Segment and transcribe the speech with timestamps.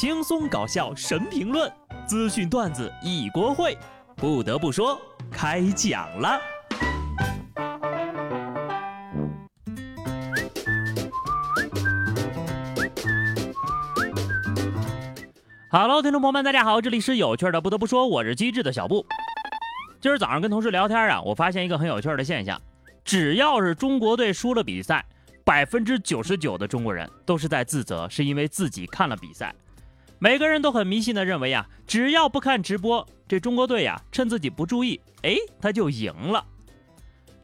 [0.00, 1.68] 轻松搞笑神评论，
[2.06, 3.76] 资讯段子一锅烩。
[4.14, 4.96] 不得不说，
[5.28, 6.40] 开讲了。
[15.68, 17.60] Hello，听众朋友们，大家好，这里是有趣的。
[17.60, 19.04] 不得不说，我是机智的小布。
[20.00, 22.62] 今儿早上跟同事聊天啊，我发现一个很有趣的现象：
[23.04, 25.04] 只要是中国队输了比赛，
[25.44, 29.52] 百分之九十九的中国人都是在自责，是因为自己看了比赛。
[30.20, 36.44] 每个人都很迷信的认为啊，只要不看直播，这中国队呀，趁自己不注意，哎，他就赢了。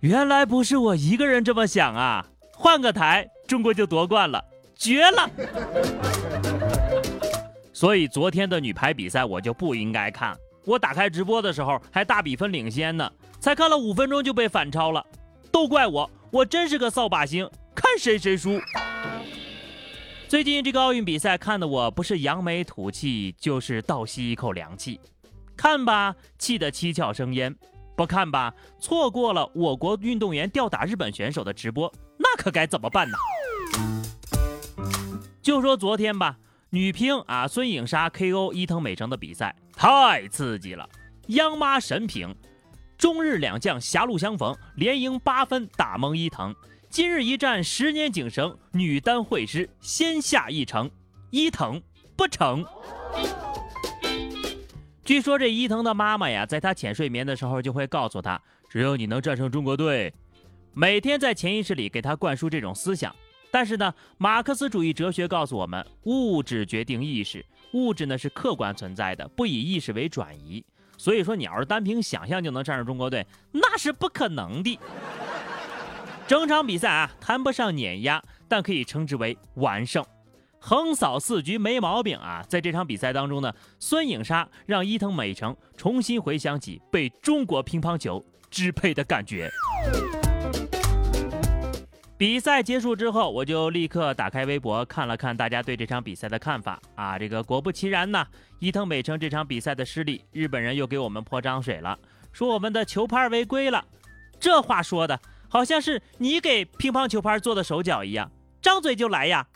[0.01, 4.45] 原来不是我一个人这么想啊，换个台，中国就夺冠了，
[4.77, 5.31] 绝了。
[7.73, 10.37] 所以昨天的女排比赛我就不应该看。
[10.65, 15.05] 我打开直播的时候还大比分领先呢，才看了五分钟就被反超了，
[15.53, 18.61] 都怪我，我真是个扫把星，看谁谁输。
[20.27, 24.99] 最近这个奥运比赛看的我不是扬眉吐气，就是倒吸一口凉气。
[25.57, 27.53] 看吧，气得七窍生烟；
[27.97, 33.17] 不看吧，错过了我国运动员吊打日本选手的直播，那可该怎么办呢？
[35.41, 36.37] 就说昨天吧。
[36.71, 40.89] 女乒啊，孙颖莎 KO 伊藤美诚的比赛太刺激了，
[41.29, 42.35] 央妈神评，
[42.99, 46.53] 中日两将狭路相逢，连赢八分打懵伊藤。
[46.95, 50.89] 今日一战，十年警绳，女单会师，先下一城，
[51.31, 51.83] 伊藤
[52.15, 52.65] 不成。
[55.05, 60.15] 据说这伊藤的妈妈呀，在他浅睡眠的时候就会告诉他，只有你能战胜中国队，
[60.73, 63.13] 每天在潜意识里给他灌输这种思想。
[63.51, 70.65] 但是呢，马克思主义哲学告诉我们，物质决定意识，物质呢是客观存在的，不以意识为转移。
[70.97, 74.79] 所以说，你要是单凭想象就能战胜中国队，那是不可能的。
[76.27, 80.03] 整场比赛啊，谈不上碾压，但可以称之为完胜，
[80.59, 82.43] 横扫四局没毛病啊。
[82.49, 89.51] 在这场比赛当中呢，孙颖莎让伊藤美诚重新回想起被中国乒乓球支配的感觉。
[92.17, 98.27] 比赛结束之后，我就立刻打开微博看了看大家对这场比赛的看法啊，这个果不其然呢，
[98.61, 101.99] 伊藤美诚这场比赛的失利，日本人又给我们泼脏水了，
[102.33, 103.85] 说我们的球拍违规了。
[104.41, 105.19] 这话说的
[105.55, 108.29] 好像是你给乒乓球拍做的手脚一样，
[108.61, 109.47] 张嘴就来呀。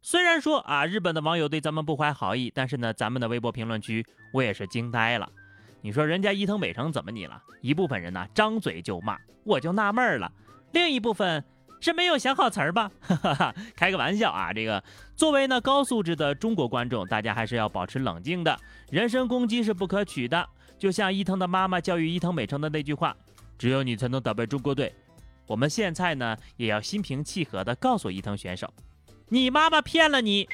[0.00, 4.02] 虽然说啊，日本的网友对咱们不怀好意，但是呢，咱们的微博评论区
[4.32, 5.28] 我也是惊呆了。
[5.82, 7.38] 你说人家伊藤美诚怎么你了？
[7.60, 10.32] 一部分人呢张嘴就骂，我就纳闷了，
[10.72, 11.44] 另一部分。
[11.78, 12.90] 是没有想好词儿吧？
[13.76, 14.50] 开个玩笑啊！
[14.54, 14.82] 这个
[15.14, 18.58] 作为呢高素质的中国观众，大家还是要保持冷静的。
[18.90, 20.48] 人身攻击是不可取的。
[20.78, 23.14] 就像伊藤的妈妈教育伊藤美诚的那句话
[23.58, 24.92] ：“只有你才能打败中国队。”
[25.46, 28.72] 我们现在呢也要心平气和的告诉伊藤选手
[29.30, 30.48] ：“你妈妈骗了你。”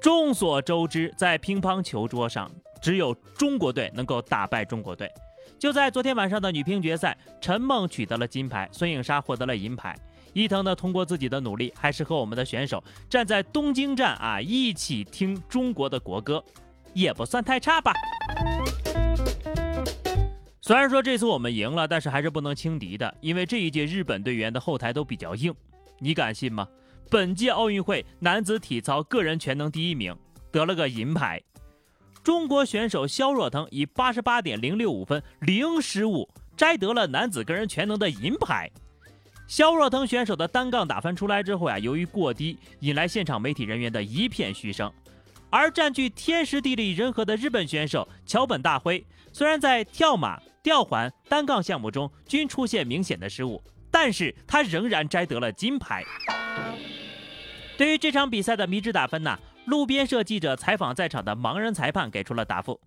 [0.00, 2.50] 众所周知，在乒乓球桌上，
[2.82, 5.10] 只有中国队能够打败中国队。
[5.58, 9.96] 就在昨天晚上的女乒决赛，陈梦取得了金牌，孙颖莎获得了银牌。
[10.34, 16.44] 伊藤呢，通过自己的努力，还是和我们的选手站在东京站啊，一起听中国的国歌，
[16.92, 17.94] 也不算太差吧。
[20.66, 25.54] 虽然说这次我们赢了，但是还是不能轻敌的，因为这一届日本队员的后台都比较硬。
[25.98, 26.66] 你敢信吗？
[27.10, 30.16] 本届奥运会男子体操个人全能第一名，
[30.50, 31.38] 得了个银牌。
[32.22, 36.26] 中国选手肖若腾以八十八点零六五分零失误
[36.56, 38.70] 摘得了男子个人全能的银牌。
[39.46, 44.90] 肖若腾选手的单杠打分出来之后呀，由于过低，引来现场媒体人员的一片嘘声。
[45.50, 56.02] 而占据天时地利人和的日本选手桥本大辉，虽然在跳马、吊环、单杠项目中均出现明显的失误，但是他仍然摘得了金牌。
[57.76, 59.38] 对于这场比赛的迷之打分呢？
[59.66, 62.80] 路边社记者采访在场的盲人裁判，给出了答复。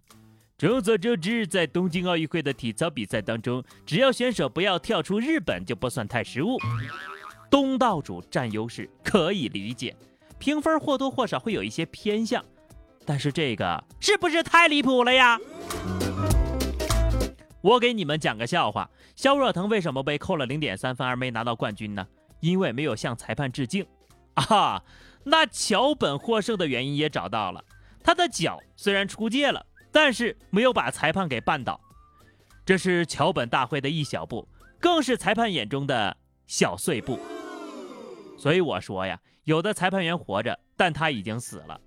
[0.57, 6.57] 众所周知，在东京奥运会的体操比赛当中，只要选手不要跳出日本，就不算太失误。
[7.49, 9.95] 东道主占优势可以理解，
[10.39, 12.43] 评分或多或少会有一些偏向，
[13.05, 15.39] 但是这个是不是太离谱了呀？
[17.67, 22.07] 我给你们讲个笑话：肖若腾为什么被扣了零点三分而没拿到冠军呢？
[22.39, 23.85] 因为没有向裁判致敬。
[24.35, 24.81] 啊！
[25.25, 27.61] 那桥本获胜的原因也找到了，
[28.01, 31.77] 他的脚虽然出界了，但是没有把裁判给绊倒，
[32.65, 34.47] 这是桥本大会的一小步，
[34.79, 36.15] 更是裁判眼中的
[36.45, 37.19] 小碎步。
[38.37, 41.81] 所以我说呀，有的裁判员活着，但他已经死了。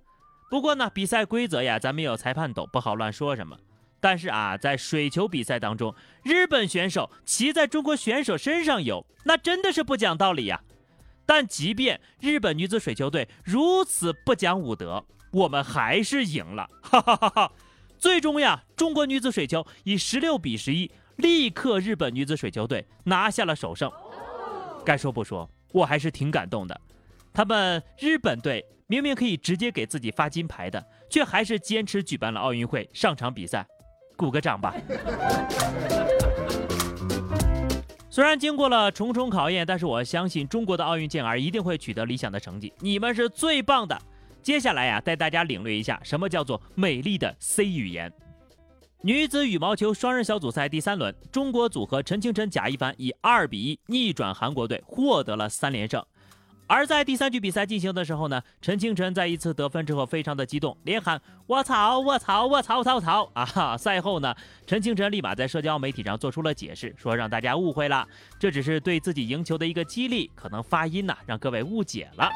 [0.51, 3.57] 不过呢，比赛规则呀，咱们有裁判懂，不好乱说什么。
[4.01, 10.59] 但是啊，在水球比赛当中，日本选手骑在中国选手身上游，那真的是不讲道理呀。
[11.25, 17.51] 但即便日本女子水球队如此不讲武德，我们还是赢了， 哈哈哈哈！
[17.97, 23.89] 最终呀，中国女子水球以十六比十一力克日本女子水球队，拿下了首胜。
[24.83, 26.81] 该说不说，我还是挺感动的。
[27.31, 33.65] 他们日本队明明可以直接给自己发金牌的，却还是坚持举办了奥运会上场比赛，
[34.21, 34.75] 鼓个掌吧。
[38.07, 42.71] 虽然经过了重重考验，但是我相信中国的奥运健儿一定会取得理想的成绩。
[42.79, 43.97] 你们是最棒的！
[44.43, 48.11] 接下来呀，带大家领略一下什么叫做美丽的 C 语言。
[49.01, 56.05] 女子羽毛球双人小组赛第三轮，中国组合陈清晨、贾一凡以二比一逆转韩国队，获得了三连胜。
[56.71, 63.75] 而在第三局比赛进行的时候呢，陈清晨在一次得分之后非常的激动，连喊“我操，我操，我操操操” 啊！
[63.77, 64.33] 赛后呢，
[64.65, 68.07] 陈清晨立马在社交媒体上做出了解释，说让大家误会了，
[68.39, 72.29] 这只是对自己赢球的一个激励，可能发音呢让各位误解了。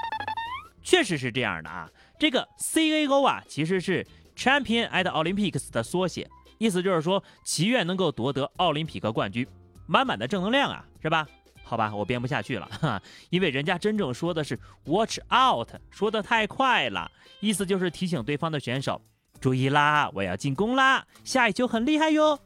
[0.84, 1.90] 确实是这样的啊，
[2.20, 4.06] 这个 CAO 啊其实是
[4.36, 9.48] Champion at Olympics 的缩写，意思就是说祈愿能够夺得奥林匹克冠军，
[9.88, 11.26] 满满的正能量啊，是吧？
[11.68, 13.02] 好吧，我编不下去了哈，
[13.32, 19.02] 因为人家真正说的是 watch out，说的太快了，意思就是提醒对方的选手
[19.42, 22.40] 注意啦，我要进攻啦，下一球很厉害哟。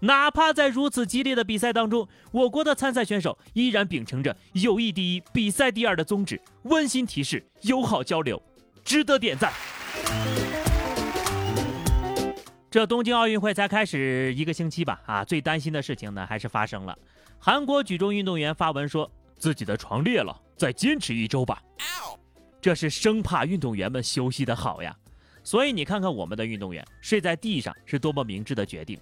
[0.00, 8.42] 哪怕在如此激烈的比赛当中，我国的参赛选手依然秉承着友谊第一、比赛第二的宗旨，温馨提示，友好交流，
[8.82, 9.52] 值得点赞。
[12.76, 16.94] 这东京奥运会才开始一个星期吧，啊，最担心的事情呢还是发生了。
[17.38, 21.62] 韩国举重运动员发文说自己的床裂了，再坚持一周吧。
[22.60, 24.94] 这是生怕运动员们休息的好呀。
[25.42, 29.00] 所以你看看我们的运动员睡在地上是多么明智的决定。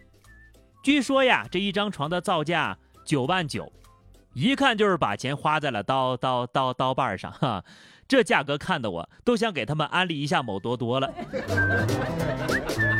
[0.85, 3.73] 据说呀，这一张床的造价九万九，
[4.35, 7.65] 一看就是把钱花在了刀刀刀刀把上哈。
[8.07, 11.13] 这价格看得我都想给他们安利一下某多多了。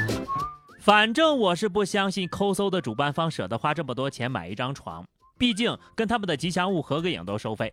[0.85, 5.03] 反正我是不相信抠搜的主办方舍得花这么多钱买一张床。
[5.39, 7.73] 毕竟跟他们的吉祥物合个影都收费，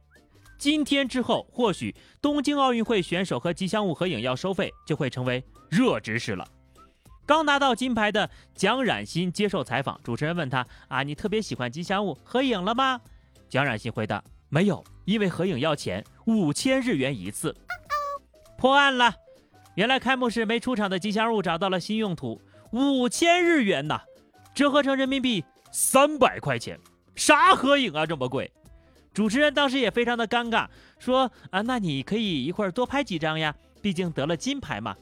[0.58, 6.48] 今天之后或许东京奥运会选手和吉祥物合影要收费，就会成为热知识了。
[7.26, 13.02] 刚拿到金牌的蒋冉欣接受采访，主持人问他：“啊，你特别喜欢吉祥物，合影了吗？”
[13.50, 17.54] 蒋冉欣回答：“没有，因为合影要钱，五千日元一次。”
[18.58, 19.14] 破案了，
[19.76, 22.42] 原来开幕式没出场的吉祥物找到了新用途，
[22.72, 24.00] 五千日元呐，
[24.54, 26.80] 折合成人民币三百块钱。
[27.16, 28.52] 啥合影啊，这么贵？
[29.14, 34.96] 主持人当时也非常的尴尬，说啊，那你可以一会儿多拍几张呀，毕竟得了金牌嘛。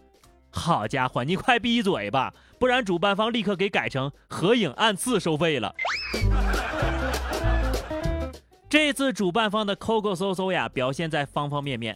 [0.49, 5.75] 好家伙，你快闭嘴吧，不然主办方立刻给改成合影按次收费了。
[8.67, 11.95] 这次主办方的抠抠搜搜呀，表现在方方面面。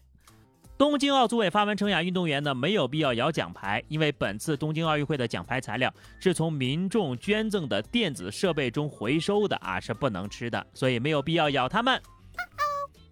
[0.75, 12.01] 东京奥组委发文称呀，运动员呢没有必要摇奖牌，因为本次东京奥运会的奖牌材料是从民众捐赠的电子设备中回收的啊，是不能吃的，所以没有必要咬他们。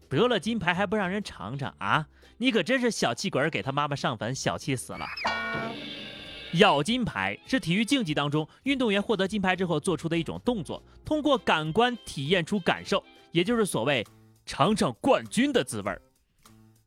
[0.09, 2.05] 得了金牌还不让人尝尝啊？
[2.37, 5.05] 你可真是小气鬼，给他妈妈上坟，小气死了。
[6.55, 14.05] 咬金牌是体育竞技当中运动员获得金牌之后做出的一种动作，通过感官体验出感受，也就是所谓
[14.45, 16.01] 尝尝冠军的滋味儿。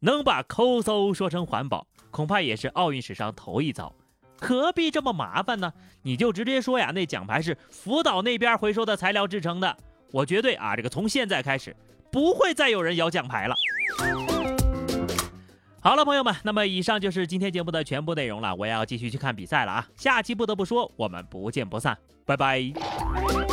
[0.04, 3.90] 能把抠搜说成环保，恐怕也是奥运史上头一遭。
[4.38, 5.72] 何必这么麻烦呢？
[6.02, 9.74] 你就直接说呀，那奖牌是福岛那边回收的材料制成的。
[10.12, 11.74] 我绝对啊，这个从现在开始
[12.12, 13.54] 不会再有人摇奖牌了。
[15.80, 18.54] 好了，朋友们，那么以上就是今天节目的全部内容了。
[18.54, 19.88] 我要继续去看比赛了啊！
[19.96, 21.96] 下期不得不说，我们不见不散，
[22.26, 23.43] 拜拜。